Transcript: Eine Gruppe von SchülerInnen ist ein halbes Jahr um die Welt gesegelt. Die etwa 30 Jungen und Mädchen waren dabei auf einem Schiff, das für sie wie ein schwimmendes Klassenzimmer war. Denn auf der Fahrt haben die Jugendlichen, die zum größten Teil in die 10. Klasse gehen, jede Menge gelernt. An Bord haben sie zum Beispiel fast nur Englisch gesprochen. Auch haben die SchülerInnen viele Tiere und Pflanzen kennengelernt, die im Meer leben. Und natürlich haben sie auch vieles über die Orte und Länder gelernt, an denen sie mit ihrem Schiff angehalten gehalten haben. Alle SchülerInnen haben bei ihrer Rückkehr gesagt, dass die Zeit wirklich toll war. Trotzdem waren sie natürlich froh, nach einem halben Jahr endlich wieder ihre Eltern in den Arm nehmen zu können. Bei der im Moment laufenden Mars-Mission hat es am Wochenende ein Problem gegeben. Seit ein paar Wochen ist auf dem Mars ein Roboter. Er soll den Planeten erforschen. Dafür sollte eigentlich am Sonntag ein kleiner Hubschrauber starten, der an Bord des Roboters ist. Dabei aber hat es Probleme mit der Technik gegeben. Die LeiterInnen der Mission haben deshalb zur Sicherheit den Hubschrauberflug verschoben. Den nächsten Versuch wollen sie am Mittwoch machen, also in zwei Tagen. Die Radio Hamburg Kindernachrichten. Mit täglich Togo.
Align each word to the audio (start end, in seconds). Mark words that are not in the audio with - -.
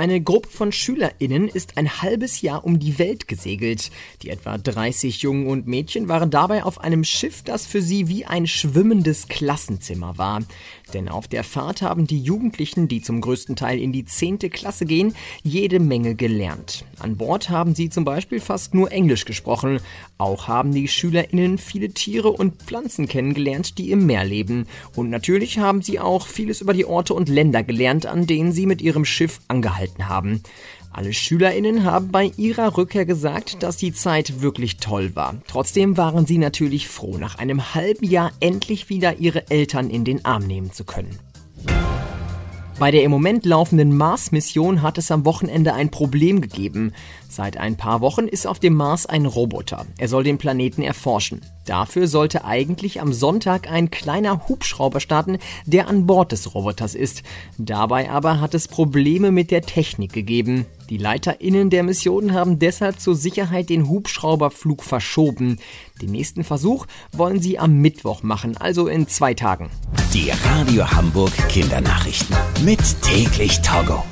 Eine 0.00 0.22
Gruppe 0.22 0.48
von 0.48 0.72
SchülerInnen 0.72 1.46
ist 1.46 1.76
ein 1.76 2.00
halbes 2.00 2.40
Jahr 2.40 2.64
um 2.64 2.78
die 2.78 2.98
Welt 2.98 3.28
gesegelt. 3.28 3.90
Die 4.22 4.30
etwa 4.30 4.56
30 4.56 5.20
Jungen 5.20 5.46
und 5.46 5.66
Mädchen 5.66 6.08
waren 6.08 6.30
dabei 6.30 6.64
auf 6.64 6.80
einem 6.80 7.04
Schiff, 7.04 7.42
das 7.42 7.66
für 7.66 7.82
sie 7.82 8.08
wie 8.08 8.24
ein 8.24 8.46
schwimmendes 8.46 9.28
Klassenzimmer 9.28 10.16
war. 10.16 10.40
Denn 10.94 11.10
auf 11.10 11.28
der 11.28 11.44
Fahrt 11.44 11.82
haben 11.82 12.06
die 12.06 12.18
Jugendlichen, 12.18 12.88
die 12.88 13.02
zum 13.02 13.20
größten 13.20 13.56
Teil 13.56 13.78
in 13.78 13.92
die 13.92 14.06
10. 14.06 14.38
Klasse 14.38 14.86
gehen, 14.86 15.14
jede 15.42 15.78
Menge 15.80 16.14
gelernt. 16.14 16.86
An 16.98 17.18
Bord 17.18 17.50
haben 17.50 17.74
sie 17.74 17.90
zum 17.90 18.06
Beispiel 18.06 18.40
fast 18.40 18.72
nur 18.72 18.90
Englisch 18.90 19.26
gesprochen. 19.26 19.80
Auch 20.16 20.48
haben 20.48 20.72
die 20.72 20.88
SchülerInnen 20.88 21.58
viele 21.58 21.90
Tiere 21.90 22.30
und 22.30 22.62
Pflanzen 22.62 23.06
kennengelernt, 23.06 23.76
die 23.76 23.90
im 23.90 24.06
Meer 24.06 24.24
leben. 24.24 24.66
Und 24.96 25.10
natürlich 25.10 25.58
haben 25.58 25.82
sie 25.82 26.00
auch 26.00 26.26
vieles 26.26 26.62
über 26.62 26.72
die 26.72 26.86
Orte 26.86 27.12
und 27.12 27.28
Länder 27.28 27.62
gelernt, 27.62 28.06
an 28.06 28.26
denen 28.26 28.52
sie 28.52 28.64
mit 28.64 28.80
ihrem 28.80 29.04
Schiff 29.04 29.40
angehalten 29.46 29.89
gehalten 29.90 30.08
haben. 30.08 30.42
Alle 30.92 31.12
SchülerInnen 31.12 31.84
haben 31.84 32.10
bei 32.10 32.32
ihrer 32.36 32.76
Rückkehr 32.76 33.06
gesagt, 33.06 33.62
dass 33.62 33.76
die 33.76 33.92
Zeit 33.92 34.42
wirklich 34.42 34.78
toll 34.78 35.14
war. 35.14 35.36
Trotzdem 35.46 35.96
waren 35.96 36.26
sie 36.26 36.38
natürlich 36.38 36.88
froh, 36.88 37.16
nach 37.16 37.38
einem 37.38 37.74
halben 37.74 38.04
Jahr 38.04 38.32
endlich 38.40 38.88
wieder 38.88 39.18
ihre 39.18 39.50
Eltern 39.50 39.88
in 39.88 40.04
den 40.04 40.24
Arm 40.24 40.46
nehmen 40.46 40.72
zu 40.72 40.84
können. 40.84 41.18
Bei 42.80 42.90
der 42.90 43.02
im 43.02 43.10
Moment 43.10 43.44
laufenden 43.44 43.94
Mars-Mission 43.94 44.80
hat 44.80 44.96
es 44.96 45.10
am 45.10 45.26
Wochenende 45.26 45.74
ein 45.74 45.90
Problem 45.90 46.40
gegeben. 46.40 46.94
Seit 47.28 47.58
ein 47.58 47.76
paar 47.76 48.00
Wochen 48.00 48.26
ist 48.26 48.46
auf 48.46 48.58
dem 48.58 48.72
Mars 48.72 49.04
ein 49.04 49.26
Roboter. 49.26 49.84
Er 49.98 50.08
soll 50.08 50.24
den 50.24 50.38
Planeten 50.38 50.80
erforschen. 50.80 51.42
Dafür 51.66 52.08
sollte 52.08 52.46
eigentlich 52.46 53.02
am 53.02 53.12
Sonntag 53.12 53.70
ein 53.70 53.90
kleiner 53.90 54.48
Hubschrauber 54.48 55.00
starten, 55.00 55.36
der 55.66 55.88
an 55.88 56.06
Bord 56.06 56.32
des 56.32 56.54
Roboters 56.54 56.94
ist. 56.94 57.22
Dabei 57.58 58.10
aber 58.10 58.40
hat 58.40 58.54
es 58.54 58.66
Probleme 58.66 59.30
mit 59.30 59.50
der 59.50 59.60
Technik 59.60 60.14
gegeben. 60.14 60.64
Die 60.90 60.96
LeiterInnen 60.96 61.70
der 61.70 61.84
Mission 61.84 62.34
haben 62.34 62.58
deshalb 62.58 62.98
zur 62.98 63.14
Sicherheit 63.14 63.70
den 63.70 63.88
Hubschrauberflug 63.88 64.82
verschoben. 64.82 65.58
Den 66.02 66.10
nächsten 66.10 66.42
Versuch 66.42 66.86
wollen 67.12 67.40
sie 67.40 67.60
am 67.60 67.80
Mittwoch 67.80 68.24
machen, 68.24 68.56
also 68.56 68.88
in 68.88 69.06
zwei 69.06 69.34
Tagen. 69.34 69.70
Die 70.12 70.32
Radio 70.44 70.90
Hamburg 70.90 71.32
Kindernachrichten. 71.48 72.36
Mit 72.64 72.80
täglich 73.02 73.60
Togo. 73.62 74.02